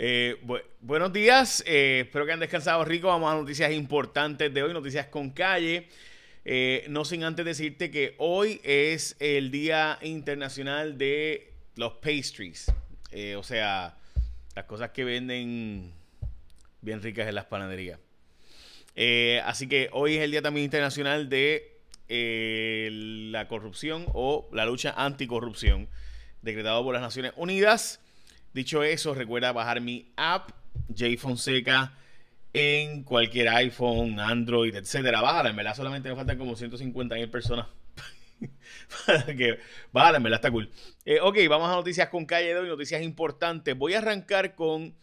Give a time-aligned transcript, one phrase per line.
[0.00, 0.36] Eh,
[0.80, 3.08] buenos días, eh, espero que han descansado rico.
[3.08, 5.88] Vamos a noticias importantes de hoy, noticias con calle.
[6.44, 12.72] Eh, no sin antes decirte que hoy es el Día Internacional de los Pastries.
[13.36, 13.96] o sea,
[14.54, 15.92] las cosas que venden
[16.80, 17.98] bien ricas en las panaderías.
[19.44, 25.88] así que hoy es el Día también Internacional de la corrupción o la lucha anticorrupción,
[26.40, 28.00] decretado por las Naciones Unidas.
[28.52, 30.50] Dicho eso, recuerda bajar mi app,
[30.88, 31.92] J Fonseca,
[32.52, 35.20] en cualquier iPhone, Android, etcétera.
[35.20, 37.66] Bájala, en verdad solamente me faltan como 150 mil personas.
[39.06, 39.58] para que
[39.92, 40.70] bájala, en verdad está cool.
[41.04, 43.76] Eh, ok, vamos a noticias con calle de hoy, noticias importantes.
[43.76, 44.94] Voy a arrancar con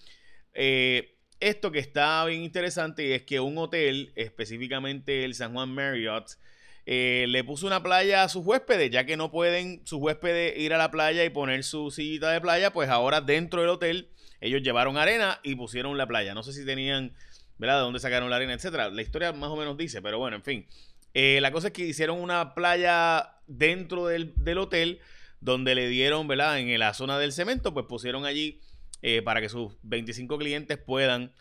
[0.54, 5.70] eh, esto que está bien interesante y es que un hotel, específicamente el San Juan
[5.70, 6.38] Marriott,
[6.86, 10.74] eh, le puso una playa a sus huéspedes, ya que no pueden sus huéspedes ir
[10.74, 14.62] a la playa y poner su sillita de playa, pues ahora dentro del hotel ellos
[14.62, 16.36] llevaron arena y pusieron la playa.
[16.36, 17.14] No sé si tenían,
[17.58, 17.78] ¿verdad?
[17.78, 18.90] De dónde sacaron la arena, etcétera.
[18.90, 20.68] La historia más o menos dice, pero bueno, en fin.
[21.16, 25.00] Eh, la cosa es que hicieron una playa dentro del, hotel
[25.40, 26.60] donde le dieron, ¿verdad?
[26.60, 28.62] En la zona del cemento, pues pusieron allí
[29.02, 31.32] eh, para que sus 25 clientes puedan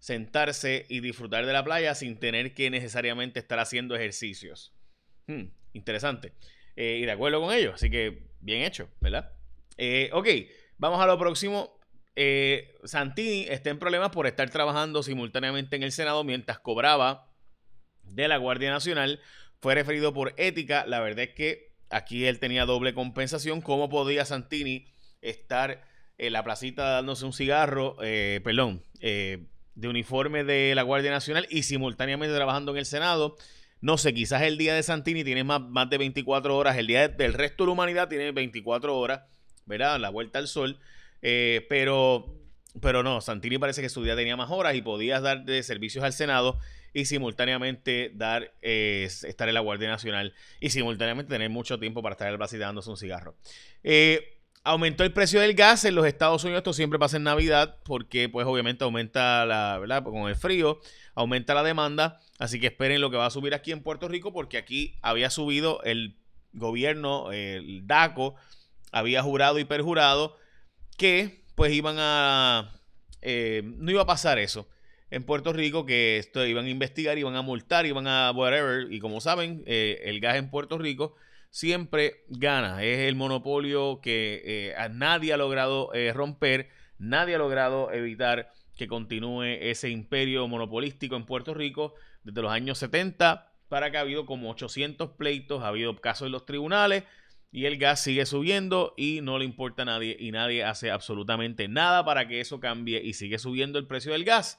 [0.00, 4.72] sentarse y disfrutar de la playa sin tener que necesariamente estar haciendo ejercicios.
[5.30, 6.32] Hmm, interesante.
[6.74, 7.72] Eh, y de acuerdo con ello.
[7.74, 9.32] Así que bien hecho, ¿verdad?
[9.76, 10.26] Eh, ok,
[10.76, 11.78] vamos a lo próximo.
[12.16, 17.32] Eh, Santini está en problemas por estar trabajando simultáneamente en el Senado mientras cobraba
[18.02, 19.20] de la Guardia Nacional.
[19.60, 20.84] Fue referido por ética.
[20.86, 23.60] La verdad es que aquí él tenía doble compensación.
[23.60, 24.86] ¿Cómo podía Santini
[25.20, 25.84] estar
[26.18, 32.34] en la placita dándose un cigarro, perdón, de uniforme de la Guardia Nacional y simultáneamente
[32.34, 33.36] trabajando en el Senado?
[33.80, 37.08] No sé, quizás el día de Santini tiene más, más de 24 horas, el día
[37.08, 39.22] del resto de la humanidad tiene 24 horas,
[39.66, 39.98] ¿verdad?
[39.98, 40.78] La vuelta al sol.
[41.22, 42.34] Eh, pero,
[42.80, 46.04] pero no, Santini parece que su día tenía más horas y podía dar de servicios
[46.04, 46.58] al Senado
[46.92, 52.14] y simultáneamente dar eh, estar en la Guardia Nacional y simultáneamente tener mucho tiempo para
[52.14, 53.34] estar en el dándose un cigarro.
[53.84, 57.78] Eh, aumentó el precio del gas en los Estados Unidos, esto siempre pasa en Navidad,
[57.84, 60.02] porque pues obviamente aumenta la, ¿verdad?
[60.04, 60.80] Con el frío,
[61.14, 64.32] aumenta la demanda, así que esperen lo que va a subir aquí en Puerto Rico,
[64.32, 66.16] porque aquí había subido el
[66.52, 68.34] gobierno, el DACO,
[68.92, 70.36] había jurado y perjurado
[70.96, 72.80] que pues iban a,
[73.22, 74.68] eh, no iba a pasar eso
[75.10, 79.00] en Puerto Rico, que esto iban a investigar, iban a multar, iban a whatever, y
[79.00, 81.16] como saben, eh, el gas en Puerto Rico
[81.50, 82.82] siempre gana.
[82.82, 88.50] Es el monopolio que eh, a nadie ha logrado eh, romper, nadie ha logrado evitar
[88.76, 91.94] que continúe ese imperio monopolístico en Puerto Rico
[92.24, 96.32] desde los años 70 para que ha habido como 800 pleitos, ha habido casos en
[96.32, 97.04] los tribunales
[97.52, 101.68] y el gas sigue subiendo y no le importa a nadie y nadie hace absolutamente
[101.68, 104.58] nada para que eso cambie y sigue subiendo el precio del gas.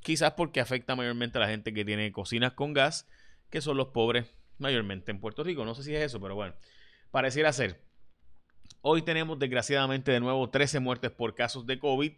[0.00, 3.08] Quizás porque afecta mayormente a la gente que tiene cocinas con gas,
[3.50, 4.26] que son los pobres
[4.58, 5.64] mayormente en Puerto Rico.
[5.64, 6.54] No sé si es eso, pero bueno,
[7.10, 7.80] pareciera ser.
[8.82, 12.12] Hoy tenemos desgraciadamente de nuevo 13 muertes por casos de COVID.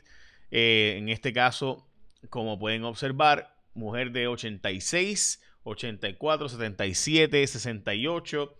[0.50, 1.86] Eh, en este caso,
[2.30, 8.54] como pueden observar, mujer de 86, 84, 77, 68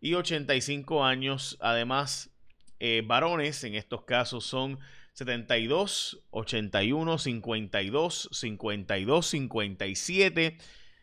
[0.00, 1.56] y 85 años.
[1.60, 2.30] Además,
[2.78, 4.78] eh, varones en estos casos son
[5.14, 10.58] 72, 81, 52, 52, 57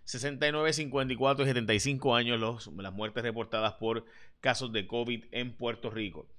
[0.07, 4.06] 69, 54 y 75 años los, las muertes reportadas por
[4.40, 6.29] casos de COVID en Puerto Rico.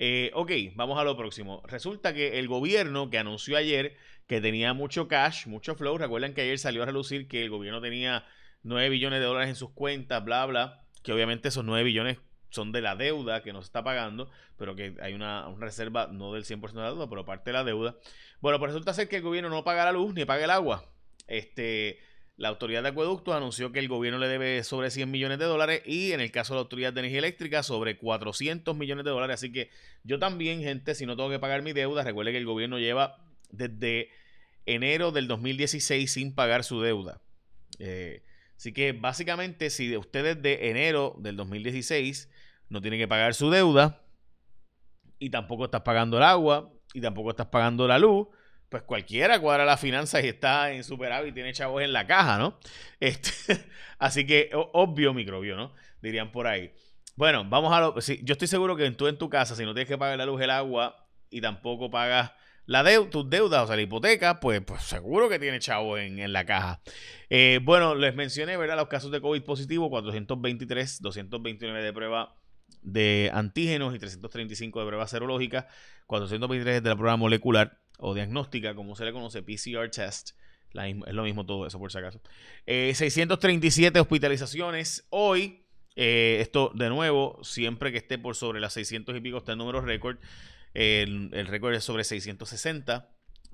[0.00, 1.62] Eh, ok, vamos a lo próximo.
[1.66, 3.96] Resulta que el gobierno que anunció ayer
[4.26, 7.80] que tenía mucho cash, mucho flow, recuerden que ayer salió a relucir que el gobierno
[7.80, 8.26] tenía
[8.64, 12.18] 9 billones de dólares en sus cuentas, bla, bla, que obviamente esos 9 billones
[12.50, 16.32] son de la deuda que nos está pagando, pero que hay una, una reserva no
[16.32, 17.94] del 100% de la deuda, pero parte de la deuda.
[18.40, 20.90] Bueno, pues resulta ser que el gobierno no paga la luz ni paga el agua.
[21.28, 22.00] Este,
[22.36, 25.82] la Autoridad de Acueductos anunció que el gobierno le debe sobre 100 millones de dólares
[25.84, 29.34] y en el caso de la Autoridad de Energía Eléctrica sobre 400 millones de dólares.
[29.34, 29.70] Así que
[30.02, 33.18] yo también, gente, si no tengo que pagar mi deuda, recuerde que el gobierno lleva
[33.50, 34.10] desde
[34.66, 37.20] enero del 2016 sin pagar su deuda.
[37.78, 38.22] Eh,
[38.56, 42.30] así que básicamente si ustedes de enero del 2016
[42.68, 44.02] no tienen que pagar su deuda
[45.18, 48.28] y tampoco estás pagando el agua y tampoco estás pagando la luz,
[48.72, 52.38] pues cualquiera cuadra las finanzas y está en superávit y tiene chavos en la caja,
[52.38, 52.58] ¿no?
[52.98, 53.30] Este,
[53.98, 55.74] así que obvio microbio, ¿no?
[56.00, 56.72] Dirían por ahí.
[57.14, 58.00] Bueno, vamos a lo...
[58.00, 60.40] yo estoy seguro que tú en tu casa, si no tienes que pagar la luz,
[60.40, 62.32] el agua y tampoco pagas
[62.64, 66.46] la tus deudas, o sea, la hipoteca, pues, pues seguro que tiene chavos en, la
[66.46, 66.80] caja.
[67.28, 68.76] Eh, bueno, les mencioné, ¿verdad?
[68.76, 72.34] Los casos de COVID positivo, 423, 229 de prueba
[72.80, 75.68] de antígenos y 335 de prueba serológica,
[76.06, 80.30] 423 de la prueba molecular o diagnóstica, como se le conoce, PCR test.
[80.74, 82.20] es lo mismo todo eso, por si acaso.
[82.66, 85.06] 637 eh, hospitalizaciones.
[85.10, 85.64] Hoy,
[85.94, 89.58] eh, esto de nuevo, siempre que esté por sobre las 600 y pico está el
[89.58, 90.18] número récord.
[90.74, 93.08] El, el récord es sobre 660,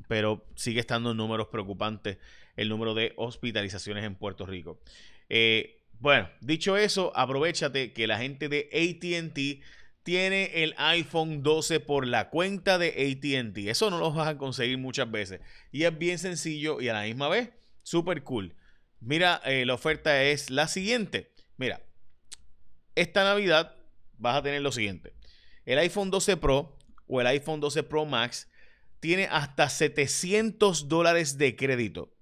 [0.09, 2.17] pero sigue estando en números preocupantes
[2.57, 4.81] el número de hospitalizaciones en Puerto Rico.
[5.29, 9.63] Eh, bueno, dicho eso, aprovechate que la gente de ATT
[10.09, 13.59] tiene el iPhone 12 por la cuenta de ATT.
[13.69, 15.43] Eso no lo vas a conseguir muchas veces.
[15.71, 17.51] Y es bien sencillo y a la misma vez,
[17.83, 18.57] súper cool.
[19.01, 21.35] Mira, eh, la oferta es la siguiente.
[21.59, 21.83] Mira,
[22.95, 23.77] esta Navidad
[24.17, 25.13] vas a tener lo siguiente.
[25.67, 28.49] El iPhone 12 Pro o el iPhone 12 Pro Max
[29.01, 32.17] tiene hasta 700 dólares de crédito.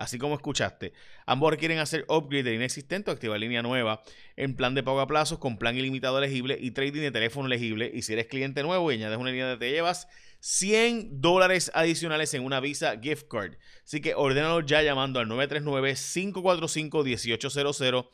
[0.00, 0.92] Así como escuchaste,
[1.26, 4.02] ambos quieren hacer upgrade de inexistente o activar línea nueva
[4.34, 7.90] en plan de pago a plazos con plan ilimitado elegible y trading de teléfono elegible.
[7.92, 10.08] Y si eres cliente nuevo y añades una línea de te llevas
[10.38, 13.56] 100 dólares adicionales en una Visa Gift Card.
[13.84, 18.08] Así que ordénalo ya llamando al 939-545-1800.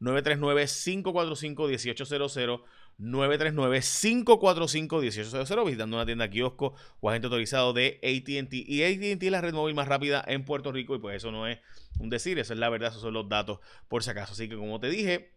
[0.00, 2.62] 939-545-1800
[2.98, 8.52] 939-545-1800 visitando una tienda kiosco o agente autorizado de ATT.
[8.52, 11.46] Y ATT es la red móvil más rápida en Puerto Rico y pues eso no
[11.46, 11.58] es
[11.98, 14.32] un decir, eso es la verdad, esos son los datos por si acaso.
[14.32, 15.32] Así que como te dije,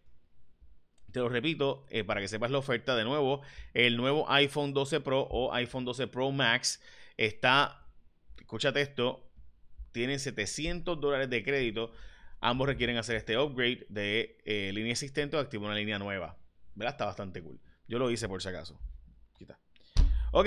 [1.12, 3.42] te lo repito, eh, para que sepas la oferta de nuevo,
[3.74, 6.82] el nuevo iPhone 12 Pro o iPhone 12 Pro Max
[7.16, 7.86] está,
[8.38, 9.30] escúchate esto,
[9.92, 11.92] tienen 700 dólares de crédito.
[12.40, 16.36] Ambos requieren hacer este upgrade de eh, línea existente o activar una línea nueva.
[16.76, 16.94] ¿Verdad?
[16.94, 17.58] Está bastante cool.
[17.88, 18.78] Yo lo hice por si acaso.
[19.36, 19.58] Quita.
[20.32, 20.46] Ok,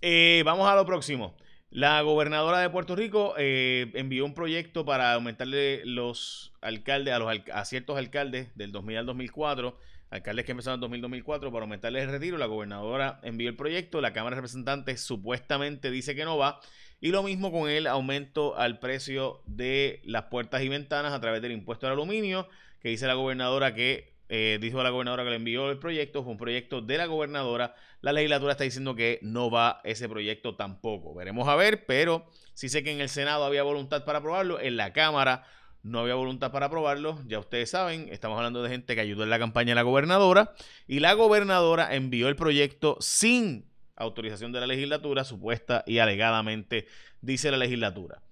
[0.00, 1.36] eh, vamos a lo próximo.
[1.70, 7.32] La gobernadora de Puerto Rico eh, envió un proyecto para aumentarle los alcaldes, a, los,
[7.52, 9.78] a ciertos alcaldes del 2000 al 2004,
[10.10, 12.38] alcaldes que empezaron en 2000-2004, para aumentarles el retiro.
[12.38, 16.60] La gobernadora envió el proyecto, la Cámara de Representantes supuestamente dice que no va.
[17.00, 21.40] Y lo mismo con el aumento al precio de las puertas y ventanas a través
[21.40, 22.48] del impuesto al aluminio,
[22.80, 26.30] que dice la gobernadora que eh, dijo la gobernadora que le envió el proyecto, fue
[26.30, 27.74] un proyecto de la gobernadora.
[28.00, 31.12] La legislatura está diciendo que no va ese proyecto tampoco.
[31.16, 34.76] Veremos a ver, pero sí sé que en el Senado había voluntad para aprobarlo, en
[34.76, 35.44] la Cámara
[35.82, 37.18] no había voluntad para aprobarlo.
[37.26, 40.52] Ya ustedes saben, estamos hablando de gente que ayudó en la campaña de la gobernadora
[40.86, 46.86] y la gobernadora envió el proyecto sin autorización de la legislatura, supuesta y alegadamente,
[47.20, 48.22] dice la legislatura.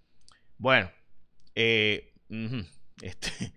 [0.59, 0.93] Bueno,
[1.57, 2.15] eh,
[3.03, 3.53] este,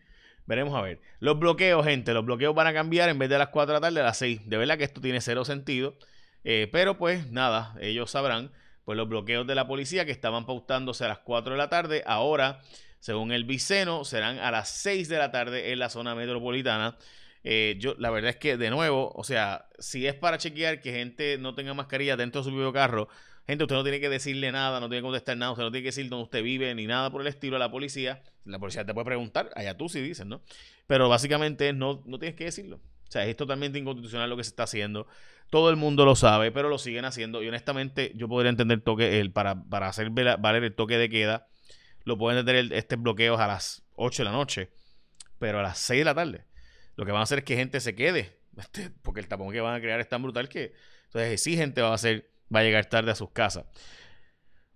[0.45, 0.99] Veremos a ver.
[1.19, 3.81] Los bloqueos, gente, los bloqueos van a cambiar en vez de las 4 de la
[3.81, 4.49] tarde a las 6.
[4.49, 5.95] De verdad que esto tiene cero sentido.
[6.43, 8.51] Eh, pero pues nada, ellos sabrán.
[8.83, 12.03] Pues los bloqueos de la policía que estaban pautándose a las 4 de la tarde,
[12.07, 12.61] ahora,
[12.99, 16.97] según el Viceno, serán a las 6 de la tarde en la zona metropolitana.
[17.43, 20.91] Eh, yo, la verdad es que, de nuevo, o sea, si es para chequear que
[20.91, 23.07] gente no tenga mascarilla dentro de su propio carro,
[23.51, 25.83] Gente, usted no tiene que decirle nada, no tiene que contestar nada, usted no tiene
[25.83, 28.23] que decir dónde usted vive ni nada por el estilo a la policía.
[28.45, 30.41] La policía te puede preguntar, allá tú sí dices, ¿no?
[30.87, 32.77] Pero básicamente no, no tienes que decirlo.
[32.77, 35.05] O sea, es totalmente inconstitucional lo que se está haciendo.
[35.49, 37.43] Todo el mundo lo sabe, pero lo siguen haciendo.
[37.43, 41.49] Y honestamente, yo podría entender toque, el, para, para hacer valer el toque de queda,
[42.05, 44.69] lo pueden entender este bloqueo a las 8 de la noche,
[45.39, 46.45] pero a las 6 de la tarde.
[46.95, 49.59] Lo que van a hacer es que gente se quede, este, porque el tapón que
[49.59, 50.71] van a crear es tan brutal que
[51.13, 53.65] entonces sí gente va a hacer va a llegar tarde a sus casas.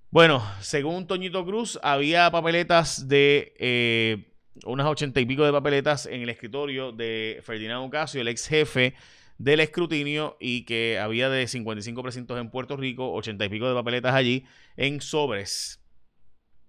[0.09, 4.33] Bueno, según Toñito Cruz, había papeletas de eh,
[4.63, 8.95] unas ochenta y pico de papeletas en el escritorio de Ferdinand Ocasio, el ex jefe
[9.37, 13.73] del escrutinio, y que había de 55 precintos en Puerto Rico, ochenta y pico de
[13.73, 14.45] papeletas allí
[14.77, 15.81] en sobres.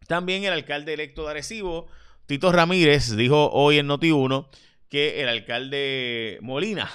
[0.09, 1.87] También el alcalde electo de Arecibo,
[2.27, 4.49] Tito Ramírez, dijo hoy en Noti1
[4.89, 6.91] que el alcalde Molina,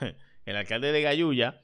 [0.44, 1.60] el alcalde de Gayuya,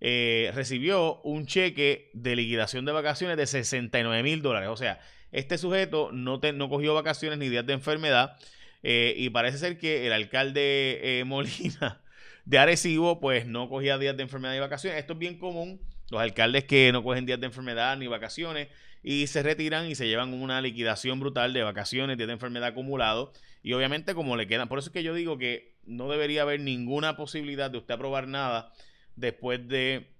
[0.00, 4.68] eh, recibió un cheque de liquidación de vacaciones de 69 mil dólares.
[4.68, 5.00] O sea,
[5.32, 8.36] este sujeto no, no cogió vacaciones ni días de enfermedad
[8.82, 12.00] eh, y parece ser que el alcalde eh, Molina
[12.44, 14.98] de Arecibo pues no cogía días de enfermedad ni vacaciones.
[14.98, 15.80] Esto es bien común.
[16.10, 18.68] Los alcaldes que no cogen días de enfermedad ni vacaciones
[19.02, 23.32] y se retiran y se llevan una liquidación brutal de vacaciones, días de enfermedad acumulado.
[23.62, 26.60] Y obviamente como le quedan, por eso es que yo digo que no debería haber
[26.60, 28.72] ninguna posibilidad de usted aprobar nada
[29.16, 30.14] después de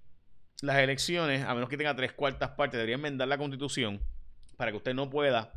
[0.62, 4.00] las elecciones, a menos que tenga tres cuartas partes, debería enmendar la constitución
[4.56, 5.52] para que usted no pueda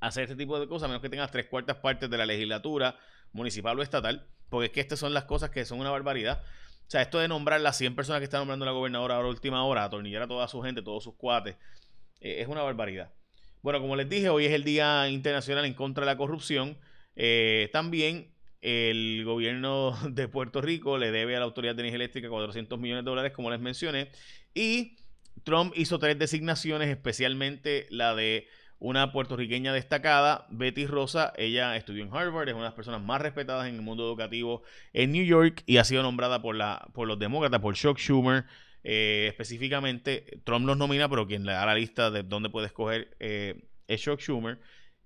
[0.00, 2.98] hacer este tipo de cosas, a menos que tenga tres cuartas partes de la legislatura
[3.32, 6.42] municipal o estatal, porque es que estas son las cosas que son una barbaridad.
[6.86, 9.64] O sea, esto de nombrar las 100 personas que están nombrando la gobernadora ahora última
[9.64, 11.56] hora, atornillar a toda su gente, todos sus cuates,
[12.20, 13.12] eh, es una barbaridad.
[13.62, 16.78] Bueno, como les dije, hoy es el Día Internacional en contra de la Corrupción.
[17.16, 18.35] Eh, también
[18.66, 23.04] el gobierno de Puerto Rico le debe a la Autoridad de Energía Eléctrica 400 millones
[23.04, 24.10] de dólares, como les mencioné.
[24.54, 24.96] Y
[25.44, 28.48] Trump hizo tres designaciones, especialmente la de
[28.80, 31.32] una puertorriqueña destacada, Betty Rosa.
[31.36, 34.62] Ella estudió en Harvard, es una de las personas más respetadas en el mundo educativo
[34.92, 38.44] en New York y ha sido nombrada por, la, por los demócratas, por Chuck Schumer.
[38.82, 43.16] Eh, específicamente, Trump los nomina, pero quien le da la lista de dónde puede escoger
[43.20, 44.58] eh, es Chuck Schumer.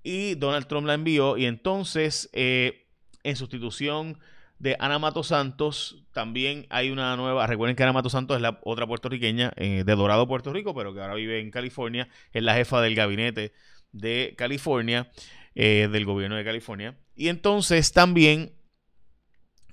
[0.02, 1.36] Y Donald Trump la envió.
[1.36, 2.86] Y entonces, eh,
[3.22, 4.18] en sustitución
[4.58, 7.46] de Ana Mato Santos, también hay una nueva.
[7.46, 11.00] Recuerden que Ana Mato Santos es la otra puertorriqueña de Dorado, Puerto Rico, pero que
[11.00, 12.08] ahora vive en California.
[12.32, 13.52] Es la jefa del gabinete
[13.92, 15.10] de California,
[15.54, 16.98] del gobierno de California.
[17.14, 18.52] Y entonces también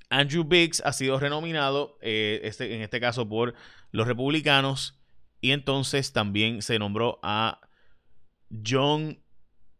[0.09, 3.55] Andrew Biggs ha sido renominado, este, en este caso por
[3.91, 4.97] los republicanos.
[5.41, 7.59] Y entonces también se nombró a
[8.65, 9.19] John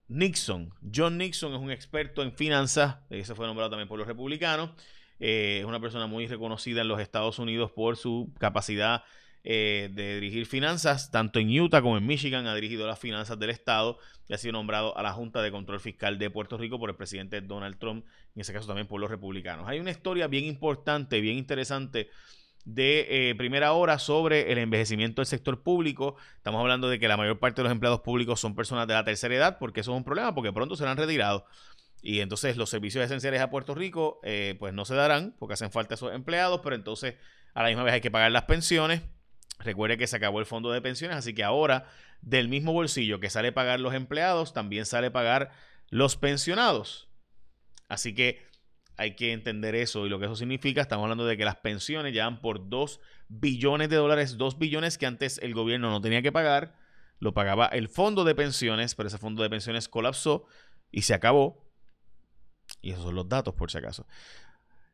[0.07, 0.73] Nixon.
[0.93, 4.71] John Nixon es un experto en finanzas, se fue nombrado también por los republicanos.
[5.19, 9.03] Eh, es una persona muy reconocida en los Estados Unidos por su capacidad
[9.43, 13.49] eh, de dirigir finanzas, tanto en Utah como en Michigan ha dirigido las finanzas del
[13.49, 13.97] Estado
[14.27, 16.95] y ha sido nombrado a la Junta de Control Fiscal de Puerto Rico por el
[16.95, 19.67] presidente Donald Trump, en ese caso también por los republicanos.
[19.67, 22.09] Hay una historia bien importante, bien interesante
[22.67, 26.17] de eh, primera hora sobre el envejecimiento del sector público.
[26.35, 29.05] Estamos hablando de que la mayor parte de los empleados públicos son personas de la
[29.05, 31.43] tercera edad, porque eso es un problema, porque pronto serán retirados.
[32.01, 35.71] Y entonces los servicios esenciales a Puerto Rico eh, pues no se darán, porque hacen
[35.71, 37.15] falta esos empleados, pero entonces
[37.53, 39.01] a la misma vez hay que pagar las pensiones.
[39.59, 41.89] Recuerde que se acabó el fondo de pensiones, así que ahora
[42.21, 45.51] del mismo bolsillo que sale pagar los empleados, también sale pagar
[45.89, 47.07] los pensionados.
[47.87, 48.45] Así que
[48.97, 50.81] hay que entender eso y lo que eso significa.
[50.81, 52.99] Estamos hablando de que las pensiones ya van por 2
[53.29, 56.75] billones de dólares, 2 billones que antes el gobierno no tenía que pagar,
[57.19, 60.45] lo pagaba el fondo de pensiones, pero ese fondo de pensiones colapsó
[60.91, 61.63] y se acabó.
[62.81, 64.07] Y esos son los datos, por si acaso.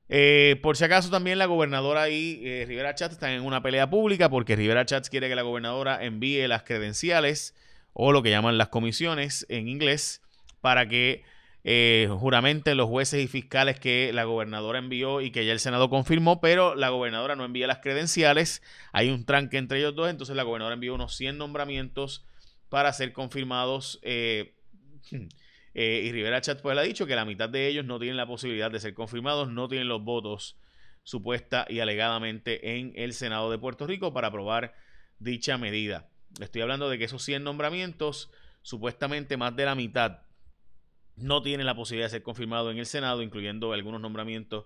[0.09, 3.89] Eh, por si acaso también la gobernadora y eh, Rivera Chats están en una pelea
[3.89, 7.55] pública porque Rivera Chats quiere que la gobernadora envíe las credenciales
[7.93, 10.21] o lo que llaman las comisiones en inglés
[10.59, 11.23] para que
[11.65, 15.89] eh, juramente los jueces y fiscales que la gobernadora envió y que ya el Senado
[15.89, 18.61] confirmó, pero la gobernadora no envía las credenciales.
[18.91, 22.25] Hay un tranque entre ellos dos, entonces la gobernadora envió unos 100 nombramientos
[22.67, 23.99] para ser confirmados.
[24.01, 24.55] Eh,
[25.73, 28.27] eh, y Rivera Chat pues ha dicho que la mitad de ellos no tienen la
[28.27, 30.57] posibilidad de ser confirmados, no tienen los votos
[31.03, 34.73] supuesta y alegadamente en el Senado de Puerto Rico para aprobar
[35.19, 36.09] dicha medida.
[36.41, 38.31] Estoy hablando de que esos 100 nombramientos,
[38.63, 40.22] supuestamente más de la mitad
[41.15, 44.65] no tiene la posibilidad de ser confirmado en el Senado, incluyendo algunos nombramientos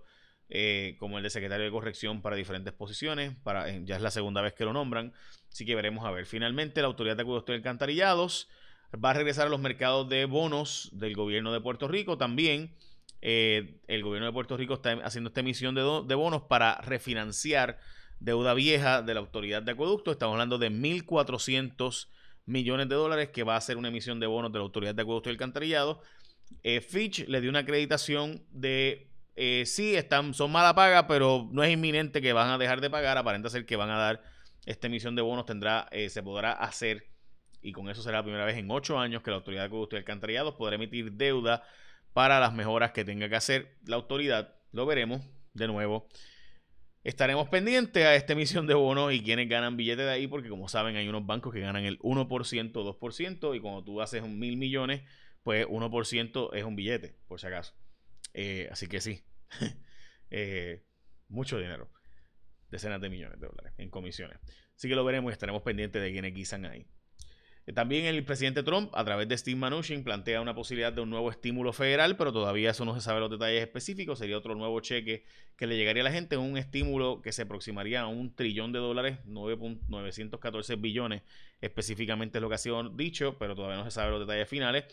[0.50, 3.36] eh, como el de secretario de corrección para diferentes posiciones.
[3.44, 5.14] Para, ya es la segunda vez que lo nombran,
[5.52, 6.26] así que veremos a ver.
[6.26, 8.48] Finalmente, la Autoridad de Acueductos y Alcantarillados
[9.04, 12.18] va a regresar a los mercados de bonos del gobierno de Puerto Rico.
[12.18, 12.74] También
[13.22, 17.80] eh, el gobierno de Puerto Rico está haciendo esta emisión de, de bonos para refinanciar
[18.20, 20.14] deuda vieja de la Autoridad de Acueductos.
[20.14, 22.08] Estamos hablando de 1.400
[22.46, 25.02] millones de dólares que va a ser una emisión de bonos de la Autoridad de
[25.02, 26.02] Acueductos y Alcantarillado
[26.64, 29.08] eh, Fitch le dio una acreditación de
[29.40, 32.90] eh, sí, están, son mala paga, pero no es inminente que van a dejar de
[32.90, 33.20] pagar.
[33.20, 34.24] Aparenta ser que van a dar
[34.66, 37.08] esta emisión de bonos, tendrá, eh, se podrá hacer,
[37.62, 39.96] y con eso será la primera vez en ocho años que la autoridad de acueducto
[39.96, 41.64] y alcantarillados podrá emitir deuda
[42.14, 44.56] para las mejoras que tenga que hacer la autoridad.
[44.72, 45.22] Lo veremos
[45.54, 46.08] de nuevo.
[47.04, 50.68] Estaremos pendientes a esta emisión de bonos y quienes ganan billetes de ahí, porque como
[50.68, 52.28] saben, hay unos bancos que ganan el 1%,
[52.72, 55.04] 2%, y cuando tú haces un mil millones,
[55.48, 57.74] pues 1% es un billete, por si acaso.
[58.34, 59.24] Eh, así que sí,
[60.30, 60.84] eh,
[61.30, 61.90] mucho dinero,
[62.70, 64.40] decenas de millones de dólares en comisiones.
[64.76, 66.86] Así que lo veremos y estaremos pendientes de quienes guisan ahí.
[67.66, 71.10] Eh, también el presidente Trump, a través de Steve Mnuchin, plantea una posibilidad de un
[71.10, 74.20] nuevo estímulo federal, pero todavía eso no se sabe los detalles específicos.
[74.20, 75.24] Sería otro nuevo cheque
[75.56, 78.80] que le llegaría a la gente, un estímulo que se aproximaría a un trillón de
[78.80, 81.22] dólares, 9.914 billones
[81.62, 84.84] específicamente es lo que ha sido dicho, pero todavía no se sabe los detalles finales.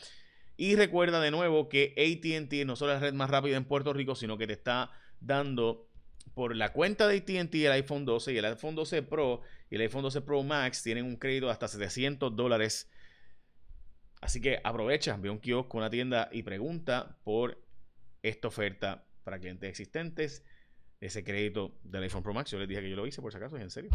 [0.56, 3.92] Y recuerda de nuevo que ATT no solo es la red más rápida en Puerto
[3.92, 5.88] Rico, sino que te está dando
[6.34, 9.82] por la cuenta de ATT el iPhone 12 y el iPhone 12 Pro y el
[9.82, 12.90] iPhone 12 Pro Max tienen un crédito de hasta 700 dólares.
[14.20, 17.62] Así que aprovecha, ve un kiosco, una tienda y pregunta por
[18.22, 20.44] esta oferta para clientes existentes.
[21.00, 23.36] Ese crédito del iPhone Pro Max, yo les dije que yo lo hice por si
[23.36, 23.90] acaso, en serio.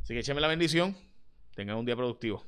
[0.00, 0.96] Así que échame la bendición.
[1.54, 2.46] Tengan un día productivo.